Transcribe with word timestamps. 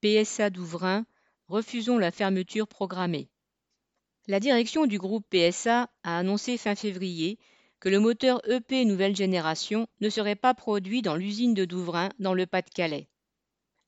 PSA 0.00 0.50
Douvrin, 0.50 1.06
refusons 1.48 1.98
la 1.98 2.12
fermeture 2.12 2.68
programmée. 2.68 3.28
La 4.28 4.38
direction 4.38 4.86
du 4.86 4.96
groupe 4.96 5.26
PSA 5.28 5.90
a 6.04 6.18
annoncé 6.18 6.56
fin 6.56 6.76
février 6.76 7.38
que 7.80 7.88
le 7.88 7.98
moteur 7.98 8.40
EP 8.48 8.84
nouvelle 8.84 9.16
génération 9.16 9.88
ne 10.00 10.08
serait 10.08 10.36
pas 10.36 10.54
produit 10.54 11.02
dans 11.02 11.16
l'usine 11.16 11.54
de 11.54 11.64
Douvrin 11.64 12.10
dans 12.20 12.34
le 12.34 12.46
Pas-de-Calais. 12.46 13.08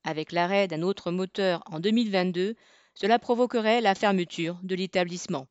Avec 0.03 0.33
l'arrêt 0.33 0.67
d'un 0.67 0.81
autre 0.81 1.11
moteur 1.11 1.63
en 1.67 1.79
2022, 1.79 2.55
cela 2.93 3.17
provoquerait 3.17 3.79
la 3.79 3.95
fermeture 3.95 4.59
de 4.63 4.75
l'établissement. 4.75 5.47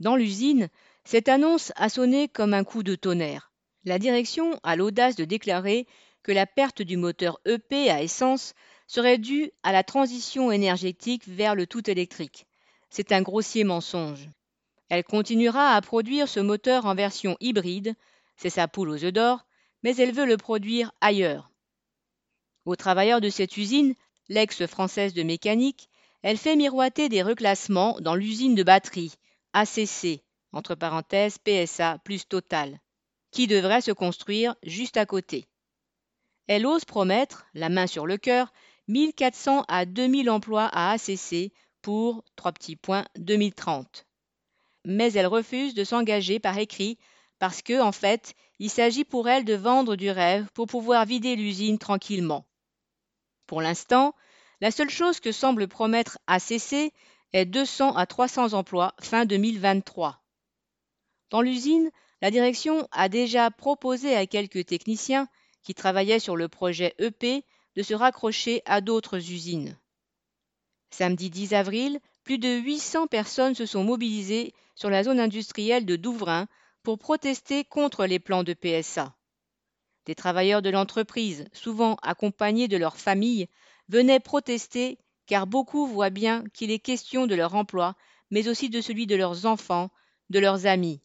Dans 0.00 0.16
l'usine, 0.16 0.68
cette 1.04 1.28
annonce 1.28 1.72
a 1.76 1.88
sonné 1.88 2.26
comme 2.26 2.54
un 2.54 2.64
coup 2.64 2.82
de 2.82 2.96
tonnerre. 2.96 3.52
La 3.84 4.00
direction 4.00 4.58
a 4.64 4.74
l'audace 4.74 5.14
de 5.14 5.24
déclarer 5.24 5.86
que 6.22 6.32
la 6.32 6.46
perte 6.46 6.82
du 6.82 6.96
moteur 6.96 7.40
EP 7.44 7.88
à 7.88 8.02
essence 8.02 8.54
serait 8.90 9.18
due 9.18 9.52
à 9.62 9.70
la 9.70 9.84
transition 9.84 10.50
énergétique 10.50 11.22
vers 11.28 11.54
le 11.54 11.68
tout 11.68 11.88
électrique. 11.88 12.48
C'est 12.88 13.12
un 13.12 13.22
grossier 13.22 13.62
mensonge. 13.62 14.28
Elle 14.88 15.04
continuera 15.04 15.76
à 15.76 15.80
produire 15.80 16.28
ce 16.28 16.40
moteur 16.40 16.86
en 16.86 16.96
version 16.96 17.36
hybride, 17.38 17.94
c'est 18.34 18.50
sa 18.50 18.66
poule 18.66 18.90
aux 18.90 19.04
œufs 19.04 19.12
d'or, 19.12 19.46
mais 19.84 19.94
elle 19.94 20.12
veut 20.12 20.26
le 20.26 20.36
produire 20.36 20.90
ailleurs. 21.00 21.52
Aux 22.64 22.74
travailleurs 22.74 23.20
de 23.20 23.30
cette 23.30 23.56
usine, 23.56 23.94
l'ex-française 24.28 25.14
de 25.14 25.22
mécanique, 25.22 25.88
elle 26.22 26.36
fait 26.36 26.56
miroiter 26.56 27.08
des 27.08 27.22
reclassements 27.22 27.96
dans 28.00 28.16
l'usine 28.16 28.56
de 28.56 28.64
batterie, 28.64 29.14
ACC, 29.52 30.20
entre 30.50 30.74
parenthèses 30.74 31.38
PSA 31.38 31.98
plus 32.02 32.26
Total, 32.26 32.80
qui 33.30 33.46
devrait 33.46 33.82
se 33.82 33.92
construire 33.92 34.56
juste 34.64 34.96
à 34.96 35.06
côté. 35.06 35.46
Elle 36.48 36.66
ose 36.66 36.84
promettre, 36.84 37.46
la 37.54 37.68
main 37.68 37.86
sur 37.86 38.08
le 38.08 38.16
cœur, 38.16 38.52
1400 38.90 39.64
à 39.68 39.84
2000 39.84 40.28
emplois 40.30 40.68
à 40.72 40.92
ACC 40.92 41.52
pour 41.80 42.24
trois 42.34 42.50
petits 42.50 42.74
points 42.74 43.06
2030. 43.16 44.04
Mais 44.84 45.12
elle 45.12 45.28
refuse 45.28 45.74
de 45.74 45.84
s'engager 45.84 46.40
par 46.40 46.58
écrit 46.58 46.98
parce 47.38 47.62
que, 47.62 47.80
en 47.80 47.92
fait, 47.92 48.34
il 48.58 48.68
s'agit 48.68 49.04
pour 49.04 49.28
elle 49.28 49.44
de 49.44 49.54
vendre 49.54 49.94
du 49.94 50.10
rêve 50.10 50.48
pour 50.54 50.66
pouvoir 50.66 51.06
vider 51.06 51.36
l'usine 51.36 51.78
tranquillement. 51.78 52.46
Pour 53.46 53.62
l'instant, 53.62 54.14
la 54.60 54.72
seule 54.72 54.90
chose 54.90 55.20
que 55.20 55.30
semble 55.30 55.68
promettre 55.68 56.18
ACC 56.26 56.92
est 57.32 57.46
200 57.46 57.94
à 57.94 58.06
300 58.06 58.54
emplois 58.54 58.94
fin 59.00 59.24
2023. 59.24 60.20
Dans 61.30 61.42
l'usine, 61.42 61.90
la 62.22 62.32
direction 62.32 62.88
a 62.90 63.08
déjà 63.08 63.52
proposé 63.52 64.16
à 64.16 64.26
quelques 64.26 64.66
techniciens 64.66 65.28
qui 65.62 65.74
travaillaient 65.74 66.18
sur 66.18 66.36
le 66.36 66.48
projet 66.48 66.94
EP 66.98 67.44
de 67.76 67.82
se 67.82 67.94
raccrocher 67.94 68.62
à 68.64 68.80
d'autres 68.80 69.18
usines. 69.18 69.78
Samedi 70.90 71.30
10 71.30 71.54
avril, 71.54 72.00
plus 72.24 72.38
de 72.38 72.48
800 72.48 73.06
personnes 73.06 73.54
se 73.54 73.66
sont 73.66 73.84
mobilisées 73.84 74.52
sur 74.74 74.90
la 74.90 75.04
zone 75.04 75.20
industrielle 75.20 75.86
de 75.86 75.96
Douvrin 75.96 76.48
pour 76.82 76.98
protester 76.98 77.64
contre 77.64 78.06
les 78.06 78.18
plans 78.18 78.42
de 78.42 78.54
PSA. 78.54 79.14
Des 80.06 80.14
travailleurs 80.14 80.62
de 80.62 80.70
l'entreprise, 80.70 81.46
souvent 81.52 81.96
accompagnés 82.02 82.68
de 82.68 82.76
leurs 82.76 82.96
familles, 82.96 83.48
venaient 83.88 84.20
protester 84.20 84.98
car 85.26 85.46
beaucoup 85.46 85.86
voient 85.86 86.10
bien 86.10 86.44
qu'il 86.52 86.70
est 86.70 86.80
question 86.80 87.26
de 87.26 87.34
leur 87.34 87.54
emploi, 87.54 87.94
mais 88.30 88.48
aussi 88.48 88.68
de 88.68 88.80
celui 88.80 89.06
de 89.06 89.14
leurs 89.14 89.46
enfants, 89.46 89.90
de 90.28 90.38
leurs 90.38 90.66
amis. 90.66 91.00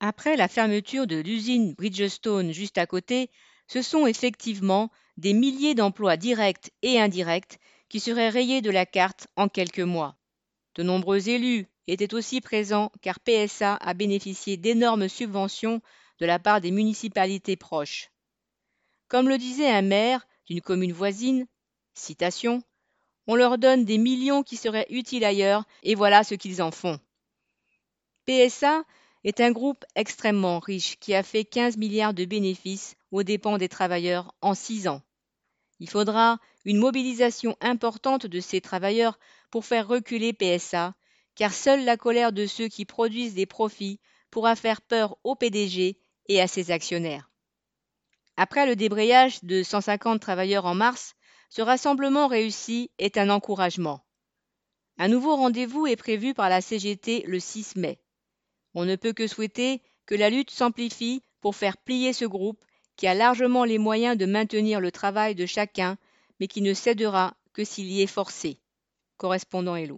Après 0.00 0.36
la 0.36 0.48
fermeture 0.48 1.06
de 1.06 1.16
l'usine 1.16 1.74
Bridgestone 1.74 2.52
juste 2.52 2.78
à 2.78 2.86
côté, 2.86 3.30
ce 3.66 3.82
sont 3.82 4.06
effectivement 4.06 4.90
des 5.16 5.32
milliers 5.32 5.74
d'emplois 5.74 6.16
directs 6.16 6.70
et 6.82 7.00
indirects 7.00 7.58
qui 7.88 8.00
seraient 8.00 8.28
rayés 8.28 8.62
de 8.62 8.70
la 8.70 8.86
carte 8.86 9.28
en 9.36 9.48
quelques 9.48 9.80
mois. 9.80 10.16
De 10.74 10.82
nombreux 10.82 11.28
élus 11.28 11.66
étaient 11.86 12.14
aussi 12.14 12.40
présents 12.40 12.90
car 13.00 13.20
PSA 13.20 13.76
a 13.76 13.94
bénéficié 13.94 14.56
d'énormes 14.56 15.08
subventions 15.08 15.80
de 16.18 16.26
la 16.26 16.38
part 16.38 16.60
des 16.60 16.70
municipalités 16.70 17.56
proches. 17.56 18.10
Comme 19.08 19.28
le 19.28 19.38
disait 19.38 19.70
un 19.70 19.82
maire 19.82 20.26
d'une 20.46 20.60
commune 20.60 20.92
voisine, 20.92 21.46
On 23.28 23.34
leur 23.34 23.58
donne 23.58 23.84
des 23.84 23.98
millions 23.98 24.42
qui 24.42 24.56
seraient 24.56 24.86
utiles 24.90 25.24
ailleurs 25.24 25.64
et 25.82 25.94
voilà 25.94 26.24
ce 26.24 26.34
qu'ils 26.34 26.62
en 26.62 26.70
font. 26.70 27.00
PSA 28.26 28.84
est 29.26 29.40
un 29.40 29.50
groupe 29.50 29.84
extrêmement 29.96 30.60
riche 30.60 31.00
qui 31.00 31.12
a 31.12 31.24
fait 31.24 31.44
15 31.44 31.78
milliards 31.78 32.14
de 32.14 32.24
bénéfices 32.24 32.94
aux 33.10 33.24
dépens 33.24 33.58
des 33.58 33.68
travailleurs 33.68 34.32
en 34.40 34.54
six 34.54 34.86
ans. 34.86 35.02
Il 35.80 35.90
faudra 35.90 36.38
une 36.64 36.78
mobilisation 36.78 37.56
importante 37.60 38.26
de 38.26 38.38
ces 38.38 38.60
travailleurs 38.60 39.18
pour 39.50 39.64
faire 39.64 39.88
reculer 39.88 40.32
PSA, 40.32 40.94
car 41.34 41.52
seule 41.52 41.84
la 41.84 41.96
colère 41.96 42.30
de 42.30 42.46
ceux 42.46 42.68
qui 42.68 42.84
produisent 42.84 43.34
des 43.34 43.46
profits 43.46 43.98
pourra 44.30 44.54
faire 44.54 44.80
peur 44.80 45.18
au 45.24 45.34
PDG 45.34 45.98
et 46.28 46.40
à 46.40 46.46
ses 46.46 46.70
actionnaires. 46.70 47.28
Après 48.36 48.64
le 48.64 48.76
débrayage 48.76 49.42
de 49.42 49.64
150 49.64 50.20
travailleurs 50.20 50.66
en 50.66 50.76
mars, 50.76 51.16
ce 51.50 51.62
rassemblement 51.62 52.28
réussi 52.28 52.92
est 52.98 53.18
un 53.18 53.30
encouragement. 53.30 54.06
Un 54.98 55.08
nouveau 55.08 55.34
rendez-vous 55.34 55.88
est 55.88 55.96
prévu 55.96 56.32
par 56.32 56.48
la 56.48 56.60
CGT 56.60 57.24
le 57.26 57.40
6 57.40 57.74
mai. 57.74 57.98
On 58.78 58.84
ne 58.84 58.94
peut 58.94 59.14
que 59.14 59.26
souhaiter 59.26 59.80
que 60.04 60.14
la 60.14 60.28
lutte 60.28 60.50
s'amplifie 60.50 61.22
pour 61.40 61.56
faire 61.56 61.78
plier 61.78 62.12
ce 62.12 62.26
groupe 62.26 62.62
qui 62.96 63.06
a 63.06 63.14
largement 63.14 63.64
les 63.64 63.78
moyens 63.78 64.18
de 64.18 64.26
maintenir 64.26 64.80
le 64.80 64.92
travail 64.92 65.34
de 65.34 65.46
chacun, 65.46 65.96
mais 66.38 66.46
qui 66.46 66.60
ne 66.60 66.74
cédera 66.74 67.34
que 67.54 67.64
s'il 67.64 67.90
y 67.90 68.02
est 68.02 68.06
forcé. 68.06 68.58
Correspondant 69.16 69.76
Hello. 69.76 69.94